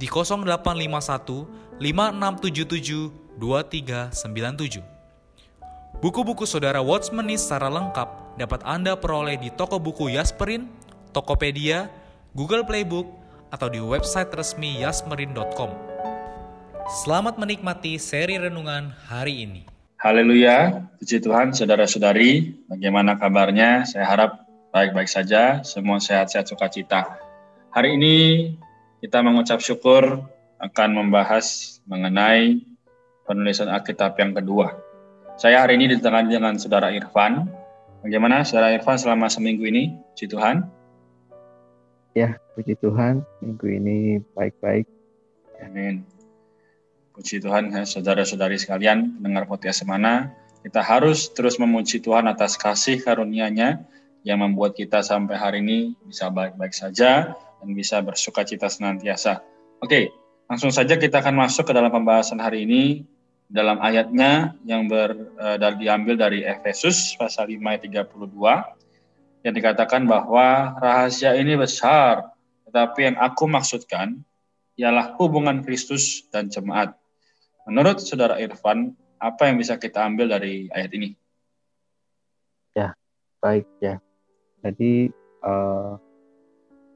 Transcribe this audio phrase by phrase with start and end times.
[0.00, 4.80] di 0851 5677 2397.
[6.00, 10.64] Buku-buku saudara Watchmeni secara lengkap dapat Anda peroleh di toko buku Yasmerin,
[11.12, 11.92] Tokopedia,
[12.32, 13.12] Google Playbook,
[13.52, 15.68] atau di website resmi yasmerin.com.
[17.04, 19.68] Selamat menikmati seri renungan hari ini.
[20.00, 23.84] Haleluya, puji Tuhan saudara-saudari, bagaimana kabarnya?
[23.84, 27.20] Saya harap baik-baik saja, semua sehat-sehat sukacita.
[27.76, 28.16] Hari ini
[29.00, 30.28] kita mengucap syukur
[30.60, 32.60] akan membahas mengenai
[33.24, 34.76] penulisan Alkitab yang kedua.
[35.40, 37.48] Saya hari ini ditangani dengan Saudara Irfan.
[38.04, 39.96] Bagaimana Saudara Irfan selama seminggu ini?
[40.12, 40.68] Puji Tuhan.
[42.12, 44.84] Ya, puji Tuhan, minggu ini baik-baik.
[45.64, 46.04] Amin.
[47.16, 50.28] Puji Tuhan, ya, saudara-saudari sekalian, dengar podcast semana,
[50.60, 53.80] kita harus terus memuji Tuhan atas kasih karunia-Nya
[54.28, 59.44] yang membuat kita sampai hari ini bisa baik-baik saja, dan bisa bersuka cita senantiasa.
[59.84, 60.10] Oke,
[60.48, 63.04] langsung saja kita akan masuk ke dalam pembahasan hari ini
[63.50, 68.80] dalam ayatnya yang ber, uh, diambil dari Efesus pasal 5 ayat 32
[69.42, 72.30] yang dikatakan bahwa rahasia ini besar,
[72.68, 74.20] tetapi yang aku maksudkan
[74.76, 76.94] ialah hubungan Kristus dan jemaat.
[77.66, 81.12] Menurut Saudara Irfan, apa yang bisa kita ambil dari ayat ini?
[82.72, 82.96] Ya,
[83.42, 84.00] baik ya.
[84.60, 85.12] Jadi
[85.44, 85.96] uh,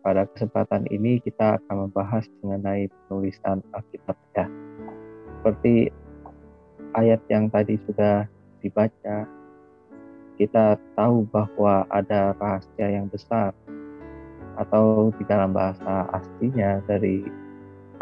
[0.05, 4.47] pada kesempatan ini kita akan membahas mengenai penulisan Alkitab ya.
[5.41, 5.89] Seperti
[6.93, 8.29] ayat yang tadi sudah
[8.61, 9.25] dibaca,
[10.37, 13.57] kita tahu bahwa ada rahasia yang besar
[14.61, 17.25] atau di dalam bahasa aslinya dari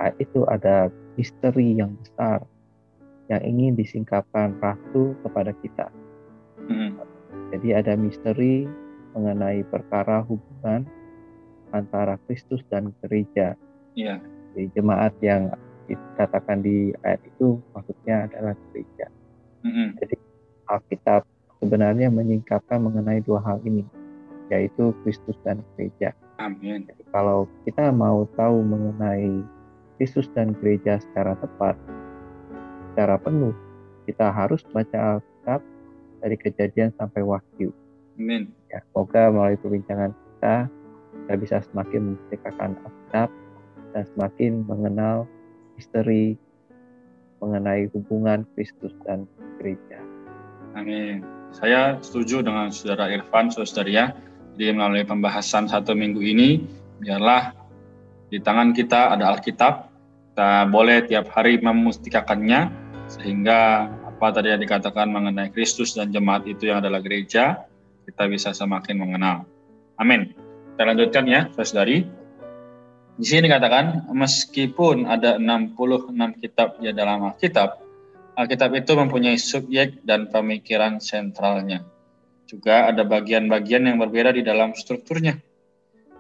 [0.03, 2.43] ayat itu ada misteri yang besar
[3.31, 5.87] yang ingin disingkapkan ratu kepada kita.
[6.67, 6.99] Hmm.
[7.55, 8.67] Jadi ada misteri
[9.15, 10.89] mengenai perkara hubungan
[11.73, 13.57] antara Kristus dan gereja.
[13.97, 14.21] Iya.
[14.53, 15.53] Di jemaat yang
[15.89, 19.07] dikatakan di ayat itu maksudnya adalah gereja.
[19.67, 19.89] Mm-hmm.
[20.01, 20.17] Jadi
[20.71, 21.23] Alkitab
[21.63, 23.85] sebenarnya menyingkapkan mengenai dua hal ini,
[24.49, 26.15] yaitu Kristus dan gereja.
[26.41, 26.89] Amin.
[26.89, 29.45] Jadi kalau kita mau tahu mengenai
[29.99, 31.79] Kristus dan gereja secara tepat,
[32.93, 33.55] secara penuh,
[34.09, 35.61] kita harus baca Alkitab
[36.23, 37.71] dari kejadian sampai wahyu.
[38.19, 38.51] Amin.
[38.71, 40.57] Ya, semoga melalui perbincangan kita
[41.23, 43.29] kita bisa semakin memerdekakan Alkitab
[43.95, 45.29] dan semakin mengenal
[45.79, 46.35] misteri
[47.43, 49.27] mengenai hubungan Kristus dan
[49.59, 49.99] gereja.
[50.75, 51.23] Amin.
[51.53, 54.15] Saya setuju dengan saudara Irfan, saudara
[54.53, 56.61] Jadi melalui pembahasan satu minggu ini,
[57.01, 57.57] biarlah
[58.29, 59.89] di tangan kita ada Alkitab,
[60.33, 62.69] kita boleh tiap hari memustikakannya,
[63.09, 67.65] sehingga apa tadi yang dikatakan mengenai Kristus dan jemaat itu yang adalah gereja,
[68.05, 69.49] kita bisa semakin mengenal.
[69.97, 70.37] Amin.
[70.83, 72.03] Kita lanjutkan ya, saudari.
[73.15, 77.79] Di sini dikatakan, meskipun ada 66 kitab di dalam Alkitab,
[78.35, 81.87] Alkitab itu mempunyai subjek dan pemikiran sentralnya.
[82.51, 85.39] Juga ada bagian-bagian yang berbeda di dalam strukturnya.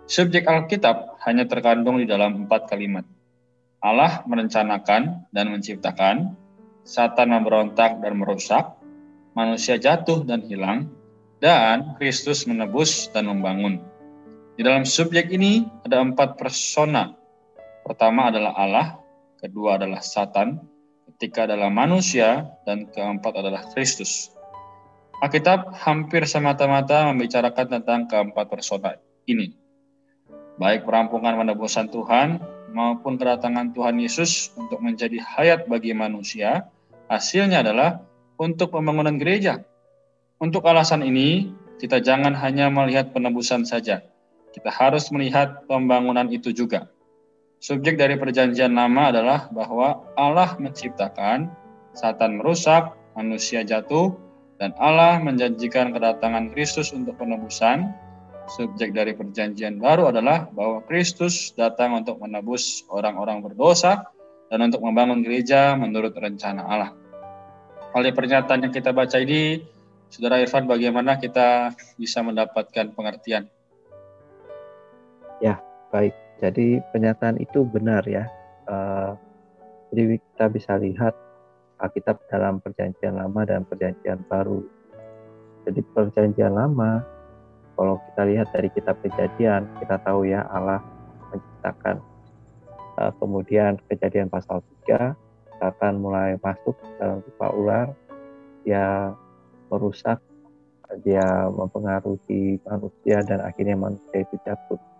[0.06, 3.02] Subjek Alkitab hanya terkandung di dalam empat kalimat.
[3.82, 6.38] Allah merencanakan dan menciptakan,
[6.86, 8.78] Satan memberontak dan merusak,
[9.34, 10.86] manusia jatuh dan hilang,
[11.42, 13.90] dan Kristus menebus dan membangun.
[14.52, 17.16] Di dalam subjek ini ada empat persona.
[17.88, 18.86] Pertama adalah Allah,
[19.40, 20.60] kedua adalah Satan,
[21.08, 24.28] ketiga adalah manusia, dan keempat adalah Kristus.
[25.24, 29.56] Alkitab hampir semata-mata membicarakan tentang keempat persona ini.
[30.60, 32.36] Baik perampungan penebusan Tuhan
[32.76, 36.68] maupun kedatangan Tuhan Yesus untuk menjadi hayat bagi manusia,
[37.08, 38.04] hasilnya adalah
[38.36, 39.64] untuk pembangunan gereja.
[40.36, 44.11] Untuk alasan ini, kita jangan hanya melihat penebusan saja,
[44.52, 46.88] kita harus melihat pembangunan itu juga.
[47.62, 51.48] Subjek dari perjanjian lama adalah bahwa Allah menciptakan
[51.92, 54.16] Satan merusak, manusia jatuh,
[54.56, 57.92] dan Allah menjanjikan kedatangan Kristus untuk penebusan.
[58.58, 64.10] Subjek dari perjanjian baru adalah bahwa Kristus datang untuk menebus orang-orang berdosa
[64.50, 66.90] dan untuk membangun gereja menurut rencana Allah.
[67.94, 69.62] Oleh pernyataan yang kita baca ini,
[70.12, 73.48] Saudara Irfan, bagaimana kita bisa mendapatkan pengertian?
[75.42, 75.58] Ya,
[75.90, 76.14] baik.
[76.38, 78.30] Jadi pernyataan itu benar ya.
[78.70, 79.18] Uh,
[79.90, 81.18] jadi kita bisa lihat
[81.82, 84.62] Alkitab dalam perjanjian lama dan perjanjian baru.
[85.66, 87.02] Jadi perjanjian lama,
[87.74, 90.78] kalau kita lihat dari kitab kejadian, kita tahu ya Allah
[91.34, 91.98] menciptakan.
[93.02, 95.18] Uh, kemudian kejadian pasal 3,
[95.58, 97.86] Satan mulai masuk dalam rupa ular,
[98.62, 99.10] dia
[99.74, 100.22] merusak,
[101.02, 104.91] dia mempengaruhi manusia dan akhirnya manusia itu jatuh.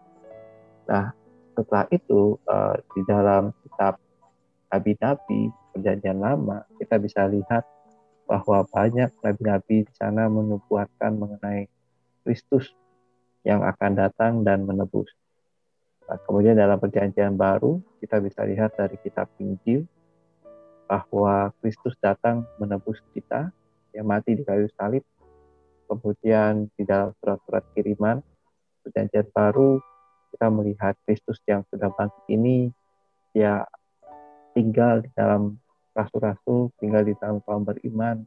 [0.89, 1.15] Nah,
[1.53, 4.01] setelah itu uh, di dalam kitab
[4.73, 7.65] nabi-nabi perjanjian lama kita bisa lihat
[8.25, 11.69] bahwa banyak nabi-nabi di sana menubuatkan mengenai
[12.25, 12.73] Kristus
[13.43, 15.11] yang akan datang dan menebus.
[16.07, 19.85] Nah, kemudian dalam perjanjian baru kita bisa lihat dari kitab Injil
[20.87, 23.51] bahwa Kristus datang menebus kita
[23.93, 25.05] yang mati di kayu salib.
[25.89, 28.25] Kemudian di dalam surat-surat kiriman
[28.81, 29.77] perjanjian baru
[30.33, 32.73] kita melihat Kristus yang sudah bangkit ini
[33.37, 33.65] dia
[34.57, 35.57] tinggal di dalam
[35.93, 38.25] rasul-rasul, tinggal di dalam kaum beriman,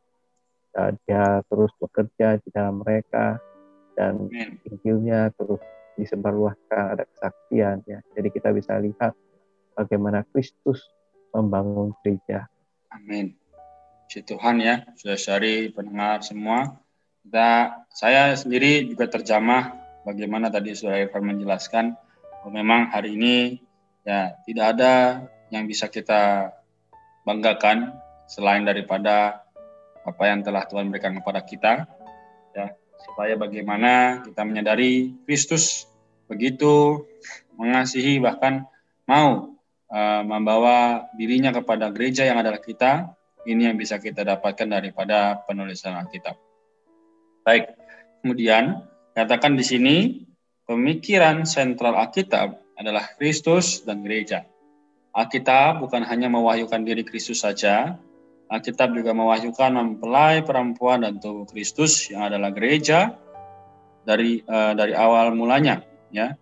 [1.06, 3.42] dia terus bekerja di dalam mereka
[3.96, 4.30] dan
[4.68, 5.62] Injilnya terus
[5.96, 8.04] disebarluaskan ada kesaksian ya.
[8.14, 9.16] Jadi kita bisa lihat
[9.74, 10.84] bagaimana Kristus
[11.32, 12.52] membangun gereja.
[12.92, 13.36] Amin.
[14.06, 16.78] Puji Tuhan ya, sudah cari pendengar semua.
[17.26, 21.98] Kita, saya sendiri juga terjamah bagaimana tadi sudah Irfan menjelaskan
[22.40, 23.60] bahwa memang hari ini
[24.06, 24.94] ya tidak ada
[25.50, 26.54] yang bisa kita
[27.26, 27.98] banggakan
[28.30, 29.42] selain daripada
[30.06, 31.90] apa yang telah Tuhan berikan kepada kita
[32.54, 35.90] ya supaya bagaimana kita menyadari Kristus
[36.30, 37.06] begitu
[37.58, 38.70] mengasihi bahkan
[39.10, 39.58] mau
[39.90, 43.10] uh, membawa dirinya kepada gereja yang adalah kita
[43.46, 46.34] ini yang bisa kita dapatkan daripada penulisan Alkitab.
[47.46, 47.78] Baik,
[48.26, 48.82] kemudian
[49.16, 49.96] katakan di sini
[50.68, 54.44] pemikiran sentral Alkitab adalah Kristus dan gereja.
[55.16, 57.96] Alkitab bukan hanya mewahyukan diri Kristus saja,
[58.52, 63.16] Alkitab juga mewahyukan mempelai perempuan dan tubuh Kristus yang adalah gereja
[64.04, 66.36] dari uh, dari awal mulanya ya.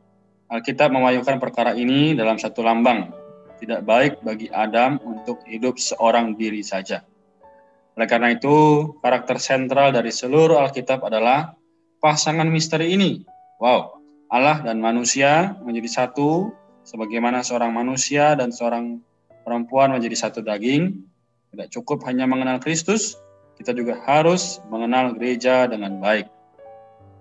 [0.49, 3.13] Alkitab mewahyukan perkara ini dalam satu lambang
[3.61, 7.05] tidak baik bagi Adam untuk hidup seorang diri saja.
[7.93, 11.53] Oleh karena itu, karakter sentral dari seluruh Alkitab adalah
[12.03, 13.23] pasangan misteri ini.
[13.63, 16.51] Wow, Allah dan manusia menjadi satu,
[16.83, 18.99] sebagaimana seorang manusia dan seorang
[19.47, 20.99] perempuan menjadi satu daging.
[21.55, 23.15] Tidak cukup hanya mengenal Kristus,
[23.55, 26.27] kita juga harus mengenal gereja dengan baik.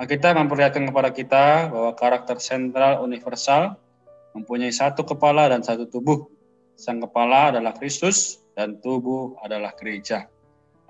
[0.02, 3.79] Alkitab memperlihatkan kepada kita bahwa karakter sentral universal
[4.34, 6.26] mempunyai satu kepala dan satu tubuh.
[6.75, 10.26] Sang kepala adalah Kristus dan tubuh adalah gereja.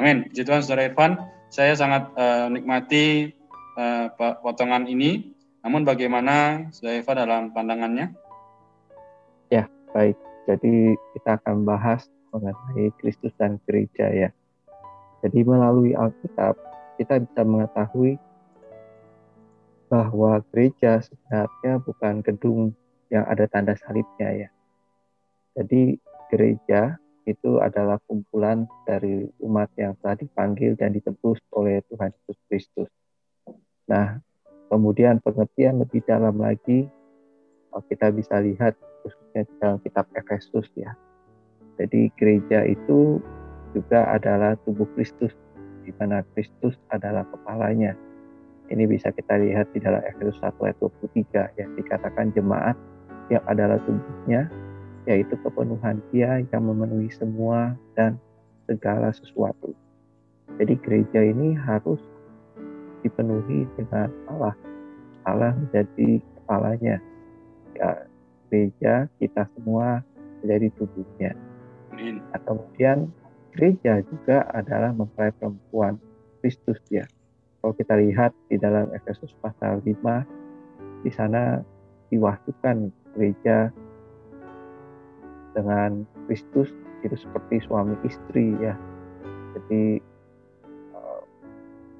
[0.00, 0.31] Amin.
[0.31, 1.19] Puji Tuhan, Saudara Irfan.
[1.53, 2.09] Saya sangat
[2.49, 3.35] menikmati
[3.77, 5.33] uh, potongan ini.
[5.63, 8.11] Namun bagaimana Irfan dalam pandangannya?
[9.46, 10.19] Ya, baik.
[10.51, 14.31] Jadi kita akan bahas mengenai Kristus dan gereja ya.
[15.23, 16.58] Jadi melalui Alkitab
[16.99, 18.19] kita bisa mengetahui
[19.87, 22.75] bahwa gereja sebenarnya bukan gedung
[23.13, 24.49] yang ada tanda salibnya ya.
[25.53, 26.01] Jadi
[26.32, 26.96] gereja
[27.29, 32.91] itu adalah kumpulan dari umat yang telah dipanggil dan ditebus oleh Tuhan Yesus Kristus.
[34.82, 36.91] Kemudian pengertian lebih dalam lagi
[37.70, 38.74] oh, kita bisa lihat
[39.06, 40.91] khususnya di dalam kitab Efesus ya.
[41.79, 43.22] Jadi gereja itu
[43.79, 45.31] juga adalah tubuh Kristus
[45.86, 47.94] di mana Kristus adalah kepalanya.
[48.74, 52.74] Ini bisa kita lihat di dalam Efesus 1 ayat 23 yang dikatakan jemaat
[53.31, 54.51] yang adalah tubuhnya,
[55.06, 58.19] yaitu kepenuhan dia yang memenuhi semua dan
[58.67, 59.79] segala sesuatu.
[60.58, 62.03] Jadi gereja ini harus
[63.06, 64.71] dipenuhi dengan Allah.
[65.26, 66.96] Allah menjadi kepalanya.
[67.72, 67.91] Ya,
[68.52, 70.05] gereja kita semua
[70.44, 71.32] menjadi tubuhnya.
[71.96, 73.08] Nah, kemudian
[73.56, 75.96] gereja juga adalah mempelai perempuan
[76.41, 77.06] Kristus ya.
[77.62, 81.62] Kalau kita lihat di dalam Efesus pasal 5, di sana
[82.10, 83.70] diwahyukan gereja
[85.55, 86.69] dengan Kristus
[87.06, 88.74] itu seperti suami istri ya.
[89.55, 90.00] Jadi
[90.96, 91.22] eh,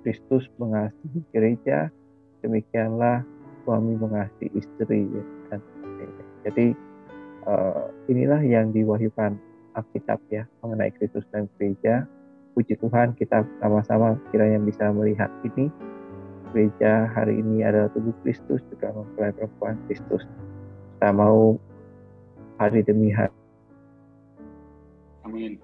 [0.02, 1.92] Kristus mengasihi gereja,
[2.42, 3.22] demikianlah
[3.62, 5.25] suami mengasihi istri ya.
[5.50, 5.61] Dan
[6.42, 6.66] jadi
[7.46, 9.38] uh, inilah yang diwahyukan
[9.72, 12.04] Alkitab ya mengenai Kristus dan gereja.
[12.52, 15.72] Puji Tuhan kita sama-sama kiranya bisa melihat ini.
[16.52, 20.28] Gereja hari ini adalah tubuh Kristus juga mempelai perempuan Kristus.
[21.00, 21.56] Kita mau
[22.61, 23.32] hari demi hari.
[25.25, 25.56] Amin.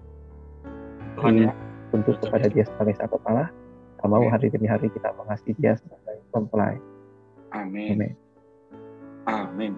[1.20, 1.52] Tuhan ya.
[1.92, 3.52] Untuk kepada dia sebagai sang kepala.
[3.98, 6.76] Kita mau hari demi hari kita mengasihi dia sebagai mempelai.
[7.52, 7.98] Amin.
[7.98, 8.14] Amin.
[9.28, 9.72] Amin.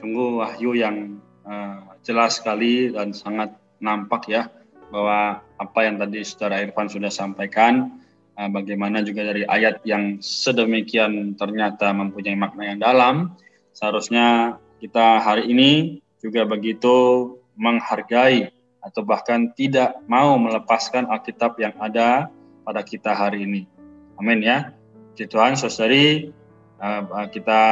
[0.00, 4.48] Sungguh wahyu yang uh, jelas sekali dan sangat nampak ya
[4.88, 8.00] bahwa apa yang tadi Saudara Irfan sudah sampaikan,
[8.38, 13.14] uh, bagaimana juga dari ayat yang sedemikian ternyata mempunyai makna yang dalam,
[13.72, 18.52] seharusnya kita hari ini juga begitu menghargai
[18.84, 22.30] atau bahkan tidak mau melepaskan Alkitab yang ada
[22.62, 23.62] pada kita hari ini.
[24.16, 24.70] Amin ya.
[25.16, 26.28] Puji Tuhan, saudari,
[26.76, 27.62] uh, kita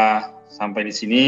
[0.49, 1.25] sampai di sini.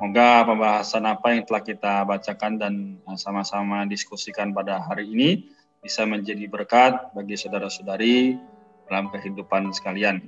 [0.00, 5.44] Semoga pembahasan apa yang telah kita bacakan dan uh, sama-sama diskusikan pada hari ini
[5.84, 8.40] bisa menjadi berkat bagi saudara-saudari
[8.88, 10.24] dalam kehidupan sekalian.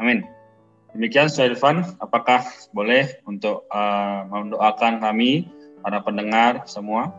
[0.00, 0.24] Amin.
[0.96, 5.44] Demikian, Saudara Irfan, apakah boleh untuk uh, mendoakan kami,
[5.84, 7.12] para pendengar semua?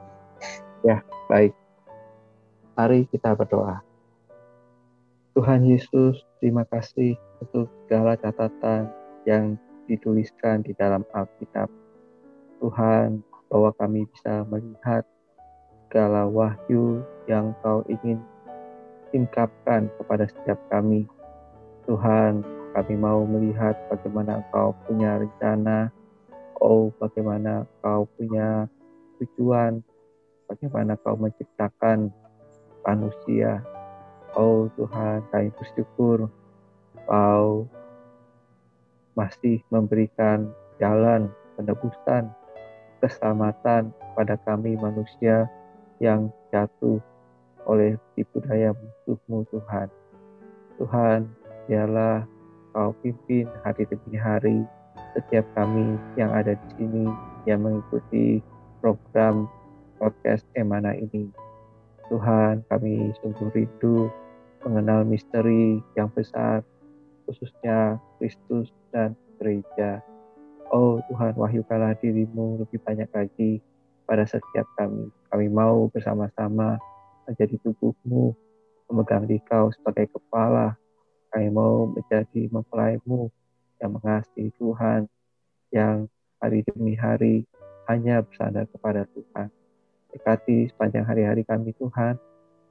[0.81, 1.53] Ya, baik.
[2.73, 3.85] Mari kita berdoa.
[5.37, 7.13] Tuhan Yesus, terima kasih
[7.53, 8.89] segala catatan
[9.25, 11.69] yang dituliskan di dalam Alkitab
[12.61, 15.05] Tuhan, bahwa kami bisa melihat
[15.85, 18.19] segala wahyu yang Kau ingin
[19.13, 21.05] tingkapkan kepada setiap kami.
[21.85, 22.41] Tuhan,
[22.73, 25.93] kami mau melihat bagaimana Kau punya rencana,
[26.59, 28.65] oh bagaimana Kau punya
[29.21, 29.79] tujuan,
[30.49, 32.09] bagaimana Kau menciptakan
[32.83, 33.61] manusia.
[34.35, 36.27] Oh Tuhan, kami bersyukur
[37.05, 37.69] Kau
[39.15, 42.27] masih memberikan jalan penebusan
[42.99, 45.47] keselamatan pada kami manusia
[46.03, 46.99] yang jatuh
[47.65, 49.87] oleh tipu daya musuhmu Tuhan.
[50.77, 51.19] Tuhan,
[51.65, 52.27] biarlah
[52.75, 54.59] kau pimpin hari demi hari
[55.15, 57.05] setiap kami yang ada di sini
[57.47, 58.43] yang mengikuti
[58.83, 59.47] program
[59.97, 61.31] podcast Emana ini.
[62.11, 64.11] Tuhan, kami sungguh rindu
[64.67, 66.61] mengenal misteri yang besar,
[67.25, 69.99] khususnya Kristus dan gereja.
[70.73, 73.61] Oh Tuhan, wahyukanlah dirimu lebih banyak lagi
[74.05, 75.09] pada setiap kami.
[75.29, 76.77] Kami mau bersama-sama
[77.25, 78.33] menjadi tubuhmu,
[78.89, 80.77] memegang dikau sebagai kepala.
[81.33, 83.27] Kami mau menjadi mempelaimu
[83.83, 85.09] yang mengasihi Tuhan,
[85.73, 86.07] yang
[86.39, 87.43] hari demi hari
[87.91, 89.51] hanya bersandar kepada Tuhan.
[90.15, 92.15] Dekati sepanjang hari-hari kami Tuhan,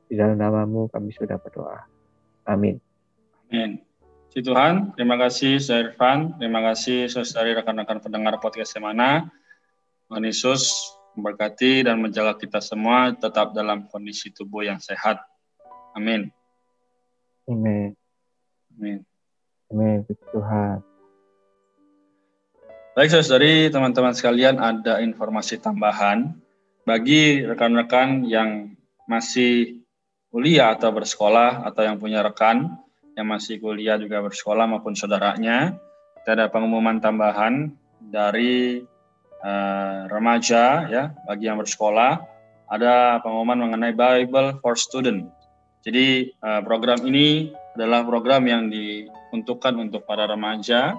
[0.08, 1.84] di dalam namamu kami sudah berdoa.
[2.48, 2.80] Amin.
[3.52, 3.93] Amin.
[4.34, 9.30] Puji Tuhan, terima kasih Saudara Irfan, terima kasih saudari rekan-rekan pendengar podcast Semana.
[10.10, 15.22] Tuhan Yesus memberkati dan menjaga kita semua tetap dalam kondisi tubuh yang sehat.
[15.94, 16.34] Amin.
[17.46, 17.94] Amin.
[18.74, 19.06] Amin.
[19.70, 20.82] Amin, Tuhan.
[22.98, 26.34] Baik saudari, teman-teman sekalian ada informasi tambahan
[26.82, 28.74] bagi rekan-rekan yang
[29.06, 29.78] masih
[30.34, 32.82] kuliah atau bersekolah atau yang punya rekan
[33.14, 35.78] yang masih kuliah juga bersekolah maupun saudaranya.
[36.22, 38.82] Kita ada pengumuman tambahan dari
[39.44, 42.34] uh, remaja ya bagi yang bersekolah
[42.68, 45.28] ada pengumuman mengenai Bible for Student.
[45.84, 50.96] Jadi uh, program ini adalah program yang diuntukkan untuk para remaja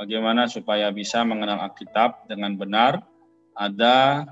[0.00, 3.04] bagaimana supaya bisa mengenal Alkitab dengan benar.
[3.52, 4.24] Ada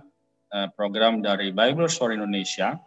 [0.48, 2.80] uh, program dari Bible for Indonesia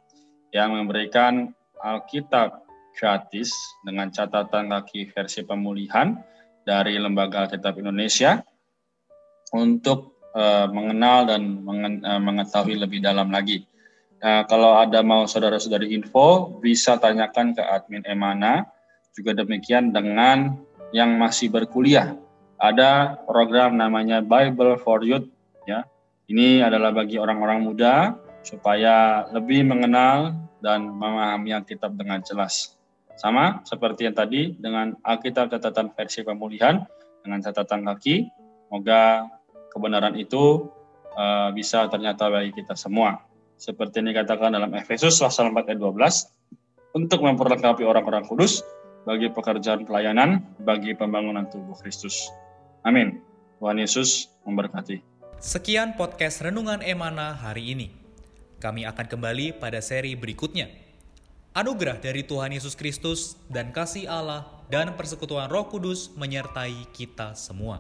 [0.50, 2.63] yang memberikan Alkitab
[2.96, 6.16] gratis dengan catatan kaki versi pemulihan
[6.64, 8.40] dari Lembaga Alkitab Indonesia
[9.54, 13.68] untuk uh, mengenal dan mengen, uh, mengetahui lebih dalam lagi.
[14.24, 18.64] Nah, kalau ada mau saudara-saudari info, bisa tanyakan ke admin Emana.
[19.14, 20.58] Juga demikian dengan
[20.96, 22.16] yang masih berkuliah.
[22.58, 25.28] Ada program namanya Bible for Youth.
[25.68, 25.86] Ya,
[26.32, 28.16] ini adalah bagi orang-orang muda
[28.48, 30.34] supaya lebih mengenal
[30.64, 32.80] dan memahami Alkitab dengan jelas.
[33.14, 36.82] Sama seperti yang tadi dengan Alkitab catatan versi pemulihan
[37.22, 38.28] dengan catatan kaki.
[38.68, 39.30] Semoga
[39.70, 40.70] kebenaran itu
[41.14, 43.22] uh, bisa ternyata bagi kita semua.
[43.58, 48.66] Seperti yang dikatakan dalam Efesus pasal 4 ayat 12 untuk memperlengkapi orang-orang kudus
[49.06, 52.28] bagi pekerjaan pelayanan bagi pembangunan tubuh Kristus.
[52.84, 53.22] Amin.
[53.62, 55.00] Tuhan Yesus memberkati.
[55.40, 57.88] Sekian podcast Renungan Emana hari ini.
[58.60, 60.83] Kami akan kembali pada seri berikutnya.
[61.54, 64.42] Anugerah dari Tuhan Yesus Kristus dan kasih Allah
[64.74, 67.78] dan persekutuan Roh Kudus menyertai kita semua.